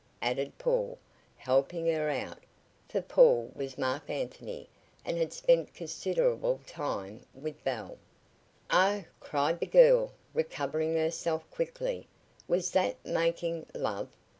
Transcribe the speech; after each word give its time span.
added 0.23 0.51
Paul, 0.57 0.97
helping 1.37 1.85
her 1.85 2.09
out, 2.09 2.39
for 2.89 3.01
Paul 3.03 3.51
was 3.53 3.77
Marc 3.77 4.09
Anthony, 4.09 4.67
and 5.05 5.15
had 5.15 5.31
spent 5.31 5.75
considerable 5.75 6.59
time 6.65 7.21
with 7.35 7.63
Belle. 7.63 7.99
"Oh!" 8.71 9.03
cried 9.19 9.59
the 9.59 9.67
girl, 9.67 10.11
recovering 10.33 10.95
herself 10.95 11.47
quickly. 11.51 12.07
"Was 12.47 12.71
that 12.71 13.05
making 13.05 13.67
love?" 13.75 14.07